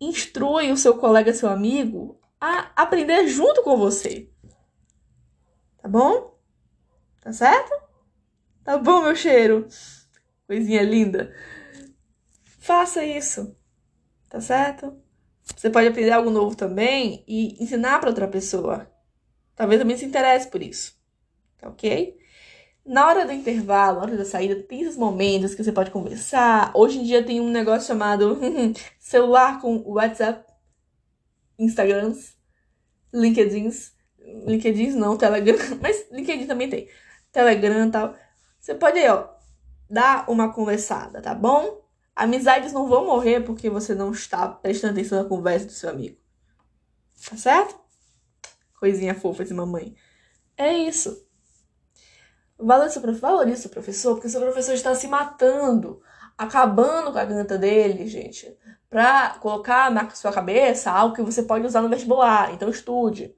[0.00, 4.30] instrui o seu colega, seu amigo, a aprender junto com você.
[5.76, 6.38] Tá bom?
[7.20, 7.70] Tá certo?
[8.64, 9.68] Tá bom, meu cheiro?
[10.46, 11.34] Coisinha linda.
[12.58, 13.59] Faça isso
[14.30, 14.96] tá certo?
[15.54, 18.90] Você pode aprender algo novo também e ensinar para outra pessoa.
[19.56, 20.94] Talvez também se interesse por isso,
[21.58, 22.16] tá ok?
[22.86, 26.72] Na hora do intervalo, na hora da saída, tem esses momentos que você pode conversar.
[26.74, 28.38] Hoje em dia tem um negócio chamado
[28.98, 30.50] celular com WhatsApp,
[31.58, 32.36] Instagrams,
[33.12, 33.92] LinkedIns.
[34.46, 36.88] LinkedIn não, Telegram, mas LinkedIn também tem.
[37.32, 38.14] Telegram e tal.
[38.58, 39.28] Você pode aí, ó,
[39.88, 41.80] dar uma conversada, tá bom?
[42.20, 46.18] Amizades não vão morrer porque você não está prestando atenção na conversa do seu amigo.
[47.26, 47.80] Tá certo?
[48.78, 49.96] Coisinha fofa de mamãe.
[50.54, 51.26] É isso.
[52.58, 56.02] Valorize valorize seu professor, porque seu professor está se matando,
[56.36, 58.54] acabando com a garganta dele, gente,
[58.90, 62.52] pra colocar na sua cabeça algo que você pode usar no vestibular.
[62.52, 63.34] Então estude,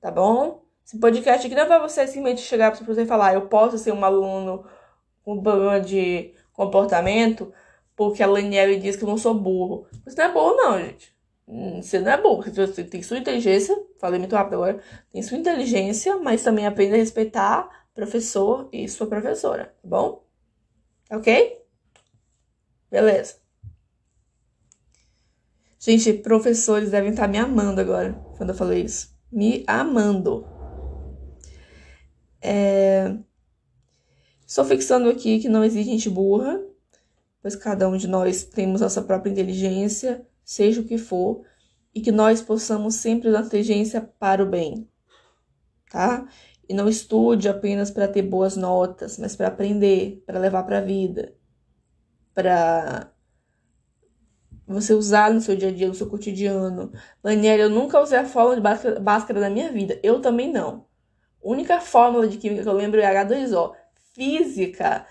[0.00, 0.64] tá bom?
[0.86, 3.78] Esse podcast aqui não é pra você simplesmente chegar para você e falar, eu posso
[3.78, 4.64] ser um aluno
[5.24, 7.52] com problema de comportamento,
[7.96, 9.86] porque a Laniele diz que eu não sou burro.
[10.04, 11.14] Você não é burro, não, gente.
[11.46, 12.44] Hum, você não é burro.
[12.44, 16.98] Você tem sua inteligência, falei muito rápido agora, tem sua inteligência, mas também aprenda a
[16.98, 20.24] respeitar professor e sua professora, tá bom?
[21.10, 21.62] Ok?
[22.90, 23.36] Beleza.
[25.78, 29.14] Gente, professores devem estar me amando agora, quando eu falei isso.
[29.30, 30.46] Me amando.
[32.40, 33.16] É...
[34.46, 36.62] Só fixando aqui que não existe gente burra,
[37.42, 41.44] pois cada um de nós temos nossa própria inteligência, seja o que for,
[41.94, 44.88] e que nós possamos sempre usar a inteligência para o bem,
[45.90, 46.26] tá?
[46.68, 50.80] E não estude apenas para ter boas notas, mas para aprender, para levar para a
[50.80, 51.34] vida,
[52.32, 53.12] para
[54.66, 56.92] você usar no seu dia a dia, no seu cotidiano.
[57.22, 60.00] Daniela, eu nunca usei a fórmula de Bhaskara na minha vida.
[60.02, 60.86] Eu também não.
[61.44, 63.72] A única fórmula de química que eu lembro é H2O.
[64.14, 65.06] Física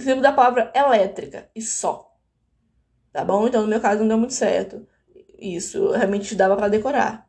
[0.00, 2.14] eu lembro da palavra elétrica e só.
[3.12, 3.46] Tá bom?
[3.48, 4.86] Então, no meu caso, não deu muito certo.
[5.38, 7.28] Isso realmente dava para decorar.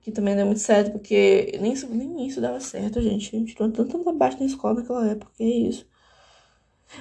[0.00, 3.34] Que também não deu muito certo, porque nem isso, nem isso dava certo, gente.
[3.34, 5.86] A gente tirou tanto abaixo na escola naquela época, que é isso.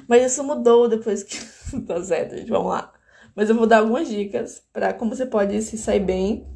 [0.08, 1.38] Mas isso mudou depois que.
[1.88, 2.94] tá certo, gente, vamos lá.
[3.36, 6.48] Mas eu vou dar algumas dicas para como você pode se sair bem.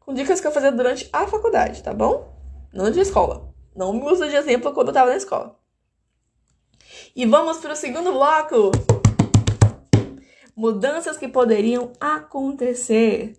[0.00, 2.34] Com dicas que eu fazia durante a faculdade, tá bom?
[2.72, 3.54] Não de escola.
[3.74, 5.58] Não me usa de exemplo quando eu tava na escola.
[7.16, 8.72] E vamos para o segundo bloco.
[10.56, 13.38] Mudanças que poderiam acontecer.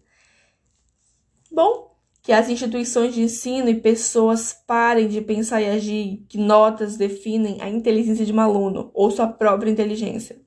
[1.52, 6.96] Bom, que as instituições de ensino e pessoas parem de pensar e agir que notas
[6.96, 10.42] definem a inteligência de um aluno ou sua própria inteligência.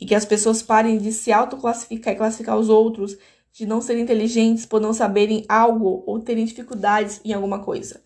[0.00, 3.18] E que as pessoas parem de se autoclassificar e classificar os outros
[3.52, 8.00] de não serem inteligentes por não saberem algo ou terem dificuldades em alguma coisa.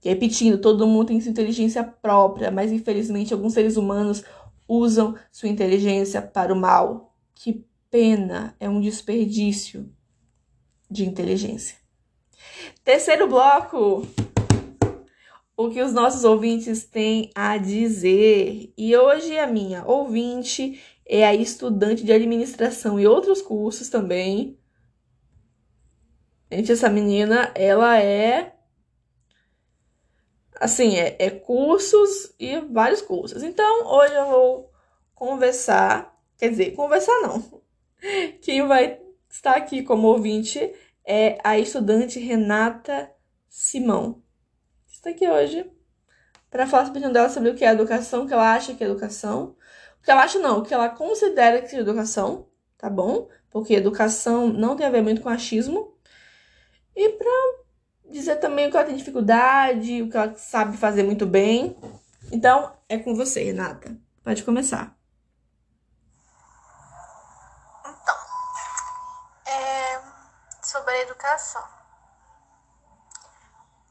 [0.00, 4.22] Repetindo, todo mundo tem sua inteligência própria, mas infelizmente alguns seres humanos
[4.68, 7.14] usam sua inteligência para o mal.
[7.34, 9.90] Que pena, é um desperdício
[10.90, 11.76] de inteligência.
[12.84, 14.06] Terceiro bloco.
[15.56, 18.72] O que os nossos ouvintes têm a dizer.
[18.76, 24.56] E hoje a minha ouvinte é a estudante de administração e outros cursos também.
[26.50, 28.57] Gente, essa menina, ela é
[30.60, 33.42] assim, é, é cursos e vários cursos.
[33.42, 34.72] Então, hoje eu vou
[35.14, 37.62] conversar, quer dizer, conversar não.
[38.42, 40.72] Quem vai estar aqui como ouvinte
[41.04, 43.10] é a estudante Renata
[43.48, 44.22] Simão.
[44.86, 45.70] Está aqui hoje
[46.50, 48.86] para falar sobre dela sobre o que é educação, o que ela acha que é
[48.86, 49.56] educação.
[50.00, 53.28] O que ela acha não, o que ela considera que é educação, tá bom?
[53.50, 55.96] Porque educação não tem a ver muito com achismo.
[56.96, 57.58] E para
[58.10, 61.76] dizer também o que ela tem dificuldade, o que ela sabe fazer muito bem.
[62.32, 63.96] Então, é com você, Renata.
[64.22, 64.94] Pode começar.
[67.80, 68.16] Então,
[69.46, 70.02] é,
[70.62, 71.64] sobre a educação.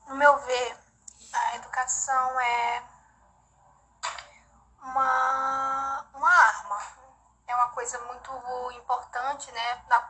[0.07, 0.77] No meu ver,
[1.33, 2.83] a educação é
[4.81, 6.77] uma, uma arma.
[7.47, 8.31] É uma coisa muito
[8.77, 10.09] importante né, na,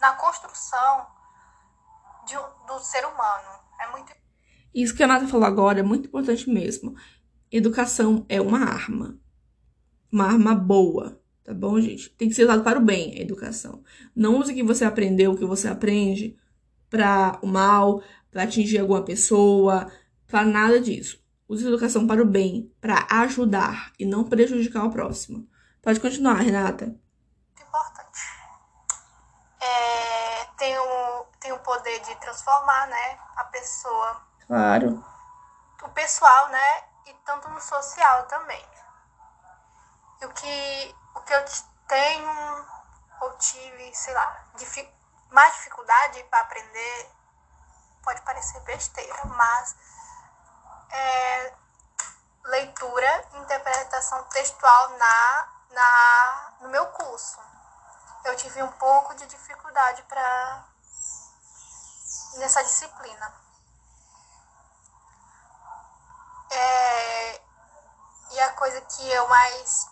[0.00, 1.17] na construção
[2.28, 2.36] de,
[2.66, 3.58] do ser humano.
[3.80, 4.12] É muito
[4.74, 6.94] Isso que a Nata falou agora é muito importante mesmo.
[7.50, 9.18] Educação é uma arma.
[10.12, 12.10] Uma arma boa, tá bom, gente?
[12.10, 13.82] Tem que ser usado para o bem, a educação.
[14.14, 16.36] Não use o que você aprendeu, o que você aprende
[16.90, 19.90] para o mal, para atingir alguma pessoa,
[20.26, 21.22] para nada disso.
[21.48, 25.48] Use a educação para o bem, para ajudar e não prejudicar o próximo.
[25.80, 26.94] Pode continuar, Renata.
[27.54, 28.20] Importante.
[29.60, 30.97] É, tem, o,
[31.48, 34.20] tem o poder de transformar, né, a pessoa.
[34.46, 35.02] Claro.
[35.82, 38.68] O pessoal, né, e tanto no social também.
[40.20, 41.44] E o que, o que eu
[41.86, 42.66] tenho
[43.22, 44.92] ou tive, sei lá, dific,
[45.30, 47.10] mais dificuldade para aprender,
[48.02, 49.74] pode parecer besteira, mas
[50.90, 51.54] é,
[52.44, 57.38] leitura interpretação textual na, na, no meu curso.
[58.24, 60.64] Eu tive um pouco de dificuldade para
[62.34, 63.34] nessa disciplina.
[66.50, 67.40] É,
[68.30, 69.86] e a coisa que eu mais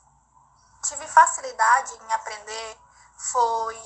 [0.83, 2.79] tive facilidade em aprender
[3.17, 3.77] foi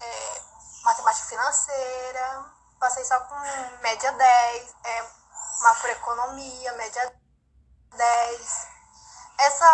[0.00, 0.42] é,
[0.84, 2.44] matemática financeira,
[2.78, 3.34] passei só com
[3.80, 5.10] média 10, é,
[5.62, 7.14] macroeconomia, média
[7.90, 8.68] 10.
[9.38, 9.66] Essa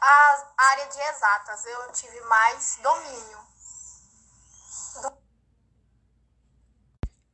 [0.00, 3.46] a área de exatas eu tive mais domínio.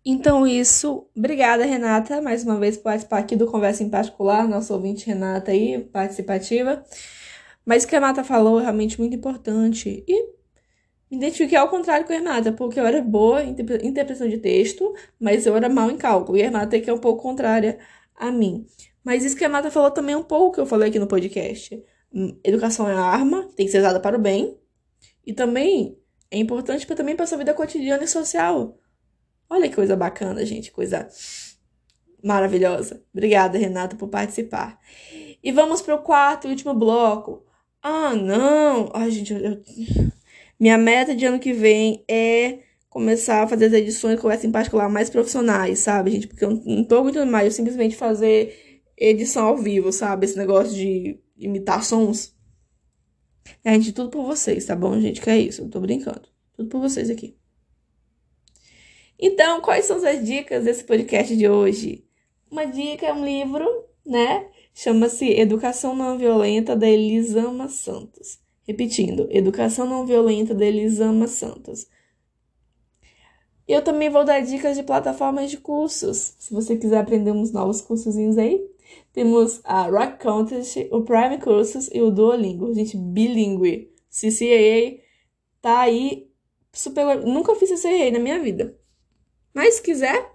[0.05, 1.07] Então, isso.
[1.17, 5.53] Obrigada, Renata, mais uma vez por participar aqui do Conversa em Particular, nosso ouvinte Renata
[5.53, 6.85] aí, participativa.
[7.65, 10.05] Mas o que a Renata falou é realmente muito importante.
[10.09, 10.23] E
[11.11, 14.93] me identifiquei ao contrário com a Renata, porque eu era boa em interpretação de texto,
[15.21, 16.37] mas eu era mal em cálculo.
[16.37, 17.79] E a Renata é que é um pouco contrária
[18.17, 18.67] a mim.
[19.05, 21.07] Mas isso que a Renata falou também é um pouco que eu falei aqui no
[21.07, 21.81] podcast.
[22.13, 24.59] Hum, educação é arma, tem que ser usada para o bem.
[25.25, 25.97] E também
[26.31, 28.79] é importante para também para sua vida cotidiana e social.
[29.53, 31.07] Olha que coisa bacana, gente, coisa
[32.25, 33.05] maravilhosa.
[33.13, 34.81] Obrigada, Renata, por participar.
[35.43, 37.45] E vamos para o quarto e último bloco.
[37.83, 38.91] Ah, não!
[38.95, 39.63] Ai, gente, eu,
[40.59, 44.89] minha meta de ano que vem é começar a fazer as edições conversa em particular
[44.89, 46.29] mais profissionais, sabe, gente?
[46.29, 50.25] Porque eu não tô aguentando mais eu simplesmente fazer edição ao vivo, sabe?
[50.25, 52.35] Esse negócio de imitar sons.
[53.63, 55.21] É, gente, tudo por vocês, tá bom, gente?
[55.21, 56.23] Que é isso, eu tô brincando.
[56.57, 57.42] Tudo por vocês aqui.
[59.25, 62.05] Então, quais são as dicas desse podcast de hoje?
[62.51, 63.65] Uma dica é um livro,
[64.05, 64.49] né?
[64.75, 68.41] Chama-se Educação Não Violenta, da Elisama Santos.
[68.67, 71.87] Repetindo, Educação Não Violenta, da Elisama Santos.
[73.69, 76.35] Eu também vou dar dicas de plataformas de cursos.
[76.41, 78.61] Se você quiser aprender uns novos cursozinhos aí,
[79.13, 82.75] temos a Rock Contest, o Prime Cursos e o Duolingo.
[82.75, 83.89] Gente, bilíngue.
[84.11, 84.99] CCAA
[85.61, 86.29] tá aí
[86.73, 87.25] super.
[87.25, 88.82] Nunca fiz CCAA na minha vida.
[89.55, 90.31] Mas se quiser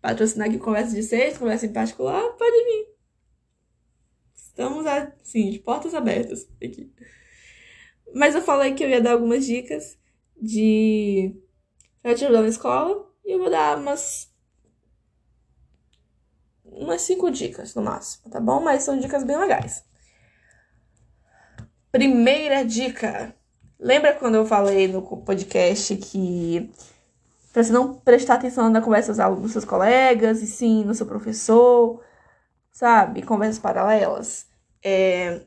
[0.00, 2.94] patrocinar aqui conversa de seis, conversa em particular, pode vir.
[4.34, 6.92] Estamos assim, de portas abertas aqui.
[8.14, 9.98] Mas eu falei que eu ia dar algumas dicas
[10.40, 11.34] de
[12.02, 14.32] pra te ajudar na escola e eu vou dar umas
[16.64, 18.60] umas cinco dicas no máximo, tá bom?
[18.60, 19.84] Mas são dicas bem legais.
[21.90, 23.34] Primeira dica.
[23.78, 26.70] Lembra quando eu falei no podcast que
[27.54, 32.02] para você não prestar atenção na conversa dos seus colegas, e sim no seu professor,
[32.72, 33.22] sabe?
[33.22, 34.48] Conversas paralelas.
[34.82, 35.40] É...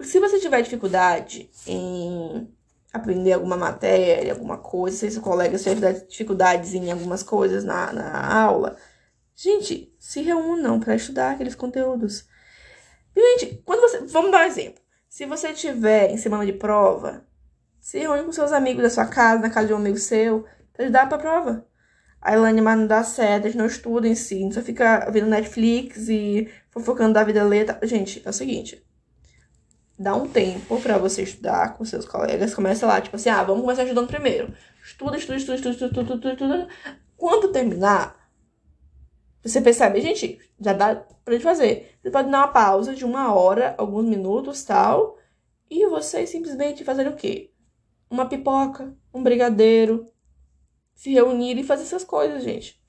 [0.00, 2.54] Se você tiver dificuldade em
[2.92, 8.42] aprender alguma matéria, alguma coisa, se seu colega tiver dificuldades em algumas coisas na, na
[8.42, 8.76] aula,
[9.34, 12.28] gente, se reúnam para estudar aqueles conteúdos.
[13.16, 14.00] Gente, quando você.
[14.00, 14.82] Vamos dar um exemplo.
[15.08, 17.26] Se você tiver em semana de prova,
[17.88, 20.84] se reúne com seus amigos da sua casa, na casa de um amigo seu, pra
[20.84, 21.66] ajudar pra prova.
[22.20, 26.50] A Elaine, mas não dá certo, não estuda em si, só fica vendo Netflix e
[26.70, 27.78] fofocando da vida letra.
[27.86, 28.84] Gente, é o seguinte.
[29.98, 32.54] Dá um tempo para você estudar com seus colegas.
[32.54, 34.52] Começa lá, tipo assim, ah, vamos começar estudando primeiro.
[34.84, 36.68] Estuda, estuda, estuda, estuda, estuda, estuda, estuda, estuda.
[37.16, 38.30] Quando terminar,
[39.42, 41.98] você percebe, gente, já dá pra gente fazer.
[42.02, 45.16] Você pode dar uma pausa de uma hora, alguns minutos, tal.
[45.70, 47.50] E vocês simplesmente fazerem o quê?
[48.10, 50.06] Uma pipoca, um brigadeiro,
[50.94, 52.80] se reunirem e fazer essas coisas, gente.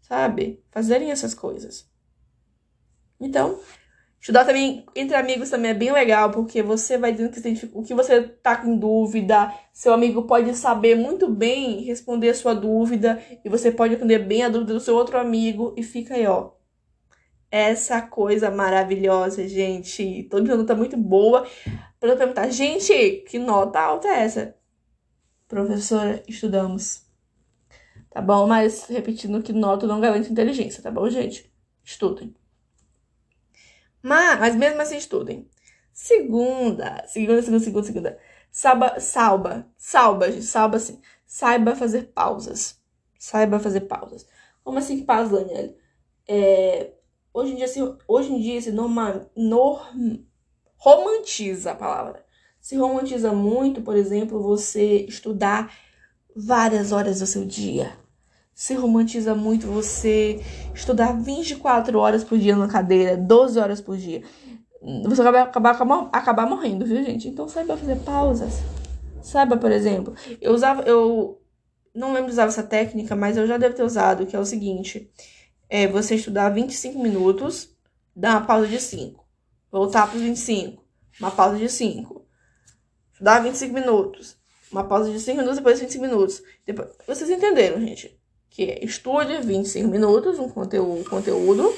[0.00, 0.62] Sabe?
[0.70, 1.90] Fazerem essas coisas.
[3.20, 3.60] Então,
[4.20, 7.94] Estudar também entre amigos também é bem legal, porque você vai dizendo que o que
[7.94, 13.48] você tá com dúvida, seu amigo pode saber muito bem responder a sua dúvida, e
[13.48, 16.50] você pode responder bem a dúvida do seu outro amigo, e fica aí, ó.
[17.50, 20.24] Essa coisa maravilhosa, gente.
[20.24, 21.46] Todo mundo tá muito boa.
[21.98, 24.57] Pra eu perguntar, gente, que nota alta é essa?
[25.48, 27.02] Professora, estudamos.
[28.10, 28.46] Tá bom?
[28.46, 31.50] Mas repetindo que nota não garante inteligência, tá bom, gente?
[31.82, 32.34] Estudem.
[34.02, 35.48] Mas, mas mesmo assim, estudem.
[35.92, 38.18] Segunda, segunda, segunda, segunda, segunda.
[38.50, 41.00] Salba, salba, salba, gente, salba assim.
[41.26, 42.80] Saiba fazer pausas.
[43.18, 44.26] Saiba fazer pausas.
[44.62, 45.74] Como assim que pausa, Daniela?
[46.28, 46.92] É,
[47.32, 50.24] hoje em dia, se, hoje em dia se norma, norm,
[50.76, 52.24] romantiza a palavra.
[52.68, 55.72] Se romantiza muito, por exemplo, você estudar
[56.36, 57.96] várias horas do seu dia
[58.52, 64.22] se romantiza muito você estudar 24 horas por dia na cadeira, 12 horas por dia.
[65.06, 67.26] Você vai acabar, acabar, acabar morrendo, viu, gente?
[67.26, 68.60] Então saiba fazer pausas.
[69.22, 71.40] Saiba, por exemplo, eu usava, eu
[71.94, 74.44] não lembro de usar essa técnica, mas eu já devo ter usado, que é o
[74.44, 75.10] seguinte:
[75.70, 77.74] é você estudar 25 minutos,
[78.14, 79.24] dar uma pausa de 5,
[79.72, 80.84] voltar para os 25,
[81.18, 82.27] uma pausa de 5,
[83.18, 84.36] estudar 25 minutos,
[84.70, 86.42] uma pausa de 5 minutos, depois 25 minutos.
[86.64, 88.16] Depois, vocês entenderam, gente?
[88.48, 91.72] que é estude 25 minutos, um conteúdo, conteúdo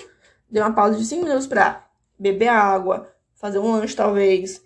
[0.48, 4.62] dê uma pausa de 5 minutos para beber água, fazer um lanche talvez,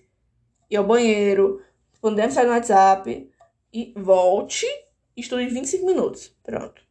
[0.71, 3.31] ir ao banheiro, responder mensagem no WhatsApp
[3.73, 4.67] e volte
[5.17, 6.35] estude 25 minutos.
[6.43, 6.83] Pronto.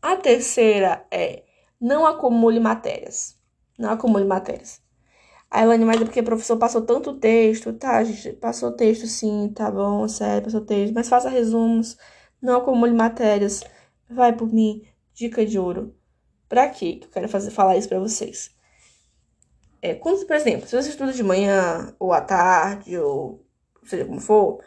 [0.00, 1.44] A terceira é
[1.80, 3.36] não acumule matérias.
[3.78, 4.81] Não acumule matérias.
[5.54, 8.32] A Elaine, mas é porque o professor passou tanto texto, tá, gente?
[8.38, 11.98] Passou texto sim, tá bom, sério, passou texto, mas faça resumos,
[12.40, 13.62] não acumule matérias.
[14.08, 15.94] Vai por mim, dica de ouro.
[16.48, 18.50] Pra quê que eu quero fazer, falar isso pra vocês?
[19.82, 23.44] É, quando, por exemplo, se você estuda de manhã, ou à tarde, ou
[23.84, 24.64] seja como for,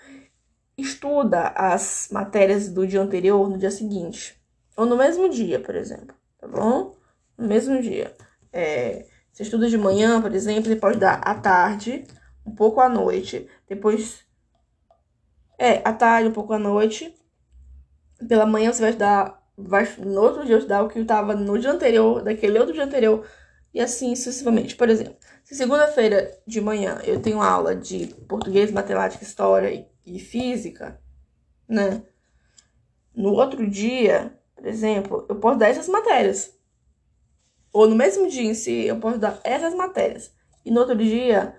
[0.78, 4.40] estuda as matérias do dia anterior no dia seguinte.
[4.78, 6.16] Ou no mesmo dia, por exemplo.
[6.38, 6.96] Tá bom?
[7.36, 8.16] No mesmo dia.
[8.54, 12.06] É, você estuda de manhã, por exemplo, você pode dar à tarde,
[12.46, 14.24] um pouco à noite, depois.
[15.60, 17.14] É, à tarde, um pouco à noite,
[18.30, 21.70] pela manhã você vai estudar, vai, no outro dia estudar o que estava no dia
[21.70, 23.28] anterior, daquele outro dia anterior,
[23.74, 24.74] e assim sucessivamente.
[24.74, 30.18] Por exemplo, se segunda-feira de manhã eu tenho aula de português, matemática, história e, e
[30.18, 30.98] física,
[31.68, 32.04] né?
[33.14, 36.55] No outro dia, por exemplo, eu posso dar essas matérias.
[37.76, 40.32] Ou no mesmo dia em si, eu posso dar essas matérias.
[40.64, 41.58] E no outro dia,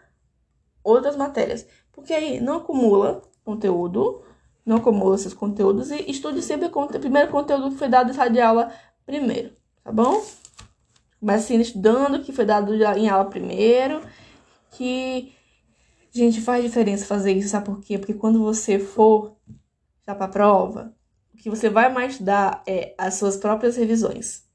[0.83, 1.67] outras matérias.
[1.93, 4.23] Porque aí não acumula conteúdo,
[4.65, 8.31] não acumula esses conteúdos e estude sempre o primeiro conteúdo que foi dado em sala
[8.31, 8.73] de aula
[9.05, 9.53] primeiro,
[9.85, 10.25] tá bom?
[11.21, 14.01] Comece estudando o que foi dado em aula primeiro,
[14.71, 15.35] que,
[16.11, 17.99] gente, faz diferença fazer isso, sabe por quê?
[17.99, 19.37] Porque quando você for
[20.07, 20.95] já pra prova,
[21.35, 24.46] o que você vai mais dar é as suas próprias revisões,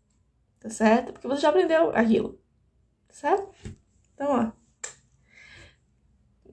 [0.61, 1.11] tá certo?
[1.11, 2.39] Porque você já aprendeu aquilo,
[3.07, 3.49] tá certo?
[4.13, 4.61] Então, ó.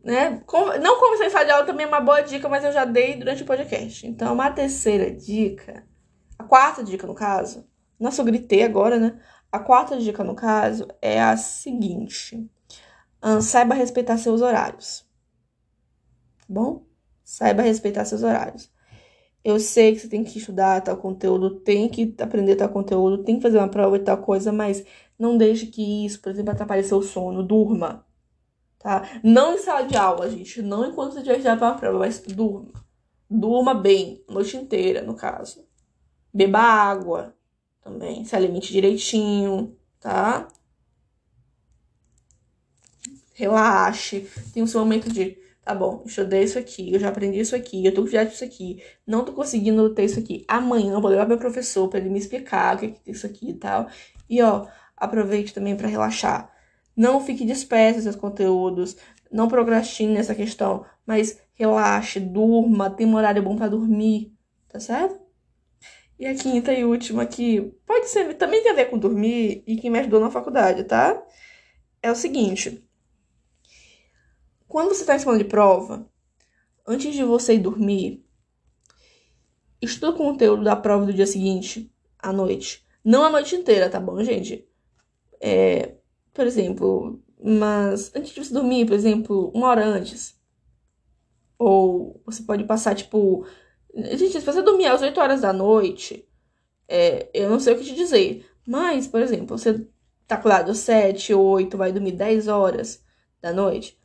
[0.02, 0.42] Né?
[0.80, 3.16] Não conversar em sala de aula também é uma boa dica, mas eu já dei
[3.16, 4.06] durante o podcast.
[4.06, 5.86] Então, uma terceira dica,
[6.38, 7.68] a quarta dica no caso,
[8.00, 9.20] nossa, eu gritei agora, né?
[9.52, 12.50] A quarta dica no caso é a seguinte:
[13.42, 15.06] saiba respeitar seus horários.
[16.38, 16.86] Tá bom?
[17.22, 18.72] Saiba respeitar seus horários.
[19.48, 23.36] Eu sei que você tem que estudar tal conteúdo, tem que aprender tal conteúdo, tem
[23.36, 24.84] que fazer uma prova e tal coisa, mas
[25.18, 27.42] não deixe que isso, por exemplo, atrapalhe seu sono.
[27.42, 28.06] Durma
[28.78, 29.20] tá?
[29.22, 30.62] Não em sala de aula, gente.
[30.62, 32.72] Não enquanto você estiver estudando para uma prova, mas durma.
[33.28, 35.66] Durma bem, noite inteira, no caso.
[36.32, 37.34] Beba água
[37.82, 38.24] também.
[38.24, 40.48] Se alimente direitinho, tá?
[43.34, 44.28] Relaxe.
[44.52, 45.36] Tem o seu momento de.
[45.68, 48.82] Tá bom, estudei isso aqui, eu já aprendi isso aqui, eu tô com disso aqui,
[49.06, 50.42] não tô conseguindo ter isso aqui.
[50.48, 53.50] Amanhã eu vou levar meu professor para ele me explicar o que é isso aqui
[53.50, 53.86] e tal.
[54.30, 56.50] E ó, aproveite também para relaxar
[56.96, 58.96] não fique disperso seus conteúdos,
[59.30, 64.34] não procrastine nessa questão, mas relaxe, durma, tem um horário bom para dormir,
[64.70, 65.20] tá certo?
[66.18, 69.76] E a quinta e última aqui, pode ser, também tem a ver com dormir e
[69.76, 71.22] que me ajudou na faculdade, tá?
[72.02, 72.87] É o seguinte:
[74.68, 76.06] quando você está em semana de prova,
[76.86, 78.24] antes de você ir dormir,
[79.80, 82.86] estuda o conteúdo da prova do dia seguinte, à noite.
[83.04, 84.68] Não a noite inteira, tá bom, gente?
[85.40, 85.94] É,
[86.34, 90.38] por exemplo, mas antes de você dormir, por exemplo, uma hora antes.
[91.58, 93.46] Ou você pode passar, tipo.
[93.94, 96.28] Gente, se você dormir às 8 horas da noite,
[96.86, 98.46] é, eu não sei o que te dizer.
[98.66, 99.86] Mas, por exemplo, você
[100.26, 103.02] tá acordado 7, 8, vai dormir 10 horas
[103.40, 103.98] da noite,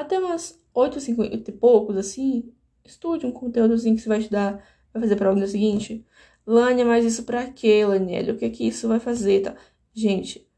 [0.00, 2.52] até umas 8, 50 e poucos, assim,
[2.84, 6.06] estude um conteúdozinho que você vai estudar, vai fazer prova no dia seguinte.
[6.46, 8.34] Lânia, mas isso pra quê, Laniel?
[8.34, 9.42] O que é que isso vai fazer?
[9.42, 9.56] Tá?
[9.92, 10.48] Gente,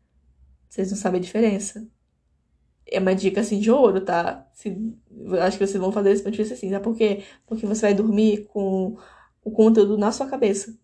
[0.69, 1.87] vocês não sabem a diferença.
[2.87, 4.49] É uma dica assim de ouro, tá?
[4.53, 4.69] Se,
[5.41, 7.25] acho que vocês vão fazer isso pra difícil assim, sabe por quê?
[7.47, 8.97] Porque você vai dormir com
[9.43, 10.77] o conteúdo na sua cabeça.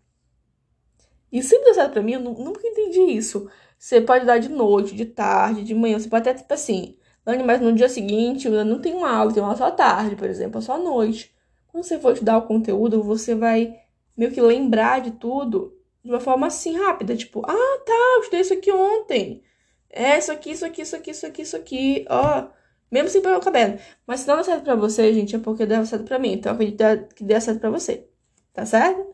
[1.31, 3.49] E sempre deu certo pra mim, eu nunca entendi isso.
[3.79, 6.97] Você pode dar de noite, de tarde, de manhã, você pode até, tipo assim,
[7.45, 10.29] mas no dia seguinte eu não tenho uma aula, tem uma só à tarde, por
[10.29, 11.35] exemplo, só à noite.
[11.69, 13.75] Quando você for estudar o conteúdo, você vai
[14.17, 18.41] meio que lembrar de tudo de uma forma assim rápida, tipo, ah, tá, eu estudei
[18.41, 19.43] isso aqui ontem.
[19.91, 22.49] É, isso aqui, isso aqui, isso aqui, isso aqui, isso aqui, ó.
[22.91, 23.79] Mesmo sem pegar o caderno.
[24.07, 26.33] Mas se não deu certo pra você, gente, é porque deu certo pra mim.
[26.35, 28.07] Então eu acredito que deu certo pra você.
[28.53, 29.07] Tá certo?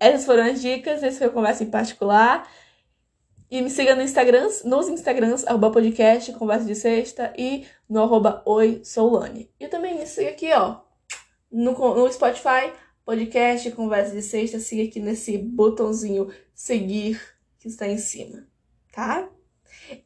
[0.00, 2.48] Essas foram as dicas, esse foi o Conversa em Particular.
[3.50, 8.42] E me siga no Instagram, nos Instagrams, arroba podcast, conversa de sexta, e no arroba
[8.46, 9.50] oi, Soulane.
[9.58, 10.82] E também me siga aqui, ó,
[11.50, 12.72] no, no Spotify,
[13.04, 17.20] podcast, conversa de sexta, siga aqui nesse botãozinho seguir
[17.58, 18.46] que está em cima,
[18.92, 19.28] tá?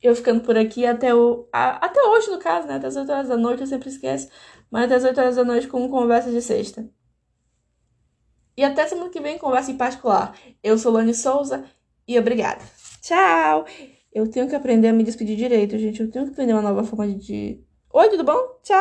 [0.03, 2.77] Eu ficando por aqui até, o, a, até hoje, no caso, né?
[2.77, 4.31] Até as 8 horas da noite, eu sempre esqueço.
[4.71, 6.89] Mas até as 8 horas da noite com conversa de sexta.
[8.57, 10.35] E até semana que vem, conversa em particular.
[10.63, 11.65] Eu sou Lani Souza
[12.09, 12.63] e obrigada.
[13.05, 13.67] Tchau!
[14.15, 16.01] Eu tenho que aprender a me despedir direito, gente.
[16.01, 17.63] Eu tenho que aprender uma nova forma de.
[17.93, 18.59] Oi, tudo bom?
[18.63, 18.81] Tchau!